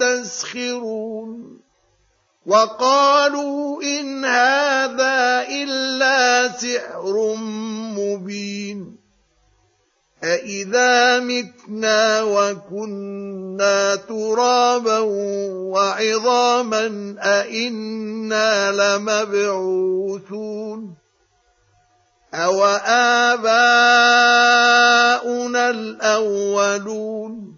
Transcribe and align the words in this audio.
يستسخرون. 0.00 1.60
وقالوا 2.46 3.82
إن 3.82 4.24
هذا 4.24 5.46
إلا 5.48 6.52
سحر 6.52 7.34
مبين. 7.98 8.96
أإذا 10.24 11.20
متنا 11.20 12.22
وكنا 12.22 13.94
ترابا 13.94 14.98
وعظاما 15.74 17.14
أإنا 17.18 18.72
لمبعوثون. 18.72 20.94
أو 22.34 22.64
آباؤنا 22.64 23.50
الأولون. 25.70 27.57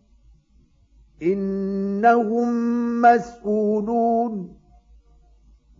إنهم 1.23 2.51
مسئولون 3.01 4.57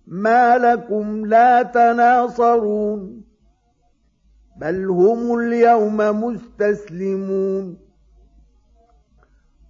ما 0.07 0.57
لكم 0.57 1.25
لا 1.25 1.63
تناصرون. 1.63 3.23
بل 4.57 4.85
هم 4.85 5.39
اليوم 5.39 5.97
مستسلمون. 5.97 7.77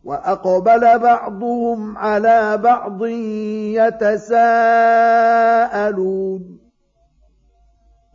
وأقبل 0.03 0.99
بعضهم 0.99 1.97
على 1.97 2.57
بعض 2.57 3.05
يتساءلون. 3.75 6.59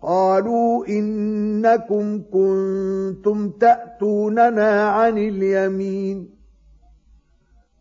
قالوا 0.03 0.87
إنكم 0.87 2.23
كنتم 2.33 3.51
تأتوننا 3.51 4.89
عن 4.89 5.19
اليمين. 5.19 6.36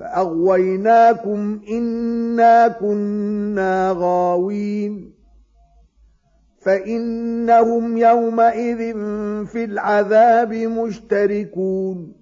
فأغويناكم 0.00 1.60
إنا 1.70 2.68
كنا 2.68 3.94
غاوين 3.96 5.12
فإنهم 6.62 7.96
يومئذ 7.96 8.78
في 9.46 9.64
العذاب 9.64 10.52
مشتركون 10.52 12.12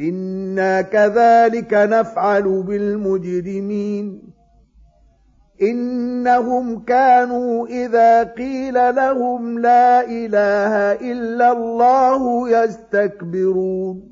إنا 0.00 0.82
كذلك 0.82 1.74
نفعل 1.74 2.62
بالمجرمين 2.62 4.22
إنهم 5.62 6.84
كانوا 6.84 7.66
إذا 7.66 8.22
قيل 8.22 8.74
لهم 8.74 9.58
لا 9.58 10.06
إله 10.06 10.92
إلا 11.12 11.52
الله 11.52 12.50
يستكبرون 12.50 14.11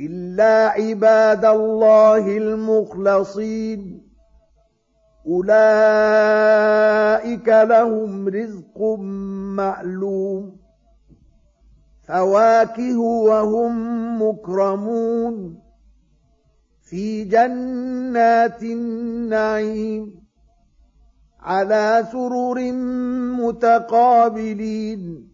إلا 0.00 0.68
عباد 0.68 1.44
الله 1.44 2.36
المخلصين. 2.36 4.08
أولئك 5.26 5.48
لهم 7.48 8.28
رزق 8.28 8.82
معلوم. 9.56 10.56
فواكه 12.08 12.98
وهم 12.98 13.74
مكرمون. 14.22 15.58
في 16.82 17.24
جنات 17.24 18.62
النعيم. 18.62 20.24
على 21.40 22.06
سرر 22.12 22.72
متقابلين. 23.48 25.33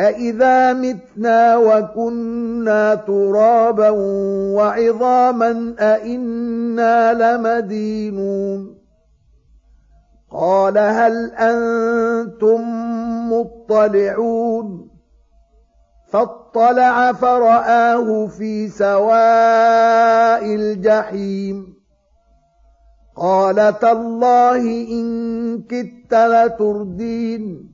أَإِذَا 0.00 0.72
مِتْنَا 0.72 1.56
وَكُنَّا 1.56 2.94
تُرَابًا 2.94 3.90
وَعِظَامًا 4.56 5.74
أَإِنَّا 5.78 7.12
لَمَدِينُونَ 7.14 8.74
قَالَ 10.30 10.78
هَلْ 10.78 11.32
أَنْتُمْ 11.32 12.60
مُطَّلِعُونَ 13.32 14.88
فَاطَّلَعَ 16.10 17.12
فَرَآهُ 17.12 18.26
فِي 18.26 18.68
سَوَاءِ 18.68 20.44
الْجَحِيمِ 20.54 21.74
قَالَ 23.16 23.78
تَاللَّهِ 23.78 24.60
إِن 24.90 25.06
كِدتَّ 25.62 26.14
لَتُرْدِينِ 26.14 27.73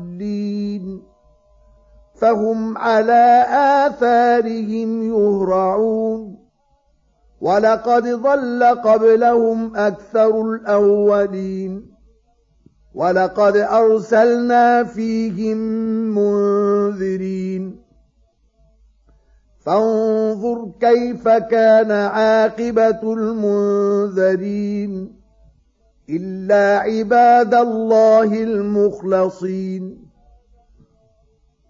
فهم 2.21 2.77
على 2.77 3.45
آثارهم 3.49 5.03
يهرعون. 5.03 6.37
ولقد 7.41 8.07
ضل 8.07 8.63
قبلهم 8.63 9.75
أكثر 9.75 10.41
الأولين. 10.41 11.91
ولقد 12.93 13.57
أرسلنا 13.57 14.83
فيهم 14.83 15.57
منذرين. 16.17 17.81
فانظر 19.65 20.71
كيف 20.79 21.27
كان 21.27 21.91
عاقبة 21.91 23.13
المنذرين. 23.13 25.11
إلا 26.09 26.79
عباد 26.79 27.53
الله 27.53 28.43
المخلصين. 28.43 30.10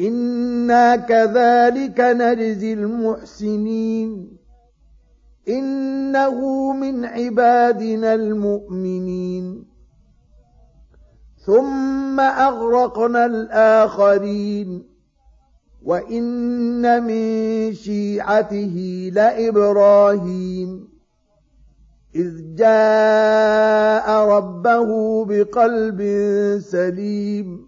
إنا 0.00 0.96
كذلك 0.96 2.00
نجزي 2.00 2.72
المحسنين 2.72 4.38
إنه 5.48 6.72
من 6.72 7.04
عبادنا 7.04 8.14
المؤمنين 8.14 9.64
ثم 11.46 12.20
أغرقنا 12.20 13.26
الآخرين 13.26 14.84
وإن 15.82 17.02
من 17.02 17.74
شيعته 17.74 19.10
لإبراهيم 19.14 20.88
إذ 22.14 22.54
جاء 22.54 24.10
ربه 24.10 25.24
بقلب 25.24 26.00
سليم 26.60 27.67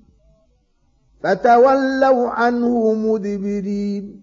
فتولوا 1.23 2.29
عنه 2.29 2.93
مدبرين. 2.93 4.21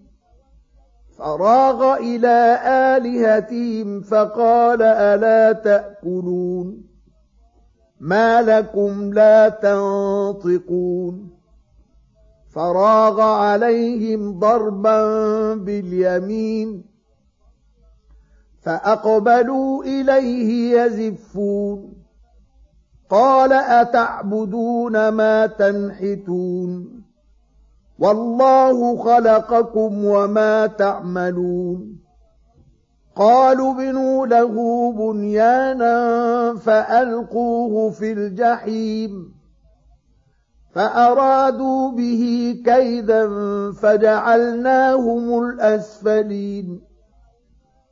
فراغ 1.17 1.97
إلى 1.97 2.59
آلهتهم 2.65 4.01
فقال 4.01 4.81
ألا 4.81 5.51
تأكلون؟ 5.51 6.83
ما 7.99 8.41
لكم 8.41 9.13
لا 9.13 9.49
تنطقون. 9.49 11.29
فراغ 12.55 13.21
عليهم 13.21 14.39
ضربا 14.39 15.53
باليمين. 15.55 16.83
فأقبلوا 18.61 19.83
إليه 19.83 20.81
يزفون. 20.81 21.98
قال 23.09 23.53
أتعبدون 23.53 25.09
ما 25.09 25.45
تنحتون 25.45 27.01
والله 27.99 28.97
خلقكم 28.97 30.05
وما 30.05 30.67
تعملون 30.67 31.99
قالوا 33.15 33.73
بنوا 33.73 34.27
له 34.27 34.55
بنيانا 34.91 35.95
فألقوه 36.55 37.89
في 37.91 38.11
الجحيم 38.11 39.33
فأرادوا 40.75 41.91
به 41.91 42.55
كيدا 42.65 43.27
فجعلناهم 43.71 45.39
الأسفلين 45.43 46.88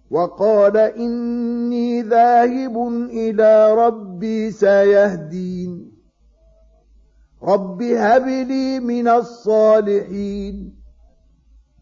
وقال 0.10 0.78
إني 0.78 2.02
ذاهب 2.02 2.88
إلى 3.12 3.74
ربي 3.74 4.52
سيهدين. 4.52 5.92
رب 7.44 7.82
هب 7.82 8.28
لي 8.28 8.80
من 8.80 9.08
الصالحين. 9.08 10.76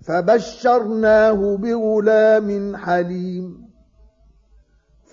فبشرناه 0.01 1.58
بغلام 1.58 2.75
حليم. 2.75 3.64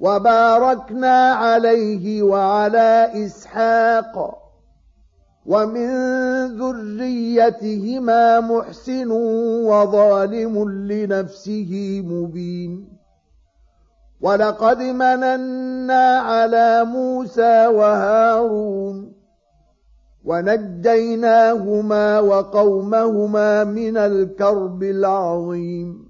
وباركنا 0.00 1.30
عليه 1.32 2.22
وعلى 2.22 3.10
إسحاق 3.24 4.38
ومن 5.46 5.90
ذريتهما 6.56 8.40
محسن 8.40 9.10
وظالم 9.64 10.70
لنفسه 10.70 12.02
مبين. 12.06 12.88
ولقد 14.20 14.82
مننا 14.82 16.18
على 16.18 16.84
موسى 16.84 17.66
وهارون 17.66 19.12
ونجيناهما 20.24 22.20
وقومهما 22.20 23.64
من 23.64 23.96
الكرب 23.96 24.82
العظيم. 24.82 26.09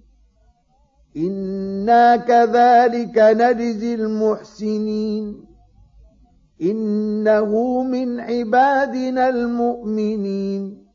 أنا 1.17 2.15
كذلك 2.15 3.17
نجزي 3.17 3.95
المحسنين 3.95 5.45
انه 6.61 7.83
من 7.83 8.19
عبادنا 8.19 9.29
المؤمنين 9.29 10.87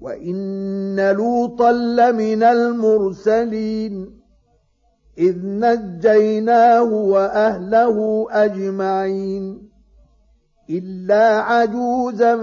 وان 0.00 1.10
لوطا 1.10 1.72
لمن 1.72 2.42
المرسلين 2.42 4.20
اذ 5.18 5.36
نجيناه 5.44 6.82
واهله 6.82 8.26
اجمعين 8.30 9.70
الا 10.70 11.40
عجوزا 11.40 12.36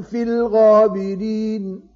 في 0.00 0.22
الغابرين 0.22 1.95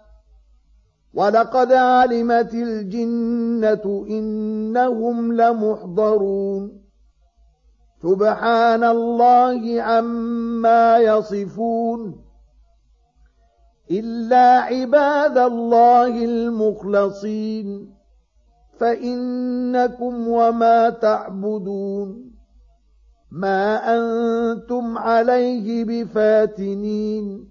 ولقد 1.13 1.71
علمت 1.71 2.53
الجنة 2.53 4.05
إنهم 4.09 5.33
لمحضرون 5.33 6.81
سبحان 8.01 8.83
الله 8.83 9.81
عما 9.81 10.97
يصفون 10.97 12.21
إلا 13.91 14.59
عباد 14.59 15.37
الله 15.37 16.25
المخلصين 16.25 17.93
فإنكم 18.79 20.27
وما 20.27 20.89
تعبدون 20.89 22.31
ما 23.31 23.75
أنتم 23.95 24.97
عليه 24.97 25.85
بفاتنين 25.85 27.50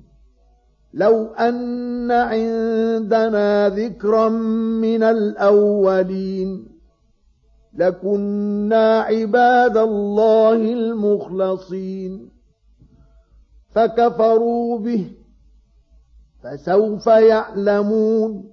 لو 0.93 1.25
أن 1.25 2.11
عندنا 2.11 3.69
ذكرا 3.69 4.29
من 4.29 5.03
الأولين 5.03 6.67
لكنا 7.73 8.99
عباد 8.99 9.77
الله 9.77 10.53
المخلصين 10.73 12.29
فكفروا 13.69 14.79
به 14.79 15.11
فسوف 16.43 17.07
يعلمون 17.07 18.51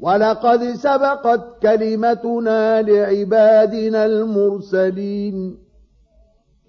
ولقد 0.00 0.64
سبقت 0.64 1.62
كلمتنا 1.62 2.82
لعبادنا 2.82 4.06
المرسلين 4.06 5.58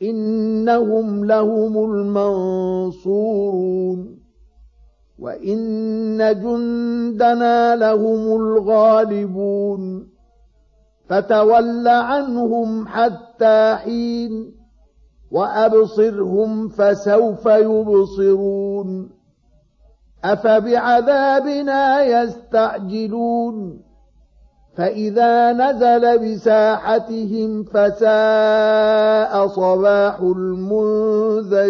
إنهم 0.01 1.25
لهم 1.25 1.91
المنصورون 1.91 3.39
وإن 5.19 6.17
جندنا 6.17 7.75
لهم 7.75 8.35
الغالبون 8.41 10.07
فتول 11.09 11.87
عنهم 11.87 12.87
حتى 12.87 13.75
حين 13.75 14.51
وأبصرهم 15.31 16.69
فسوف 16.69 17.45
يبصرون 17.45 19.09
أفبعذابنا 20.23 22.03
يستعجلون 22.03 23.81
فإذا 24.75 25.53
نزل 25.53 26.19
بساحتهم 26.19 27.63
فساء 27.63 29.47
صباح 29.47 30.19
المنذرين 30.19 31.69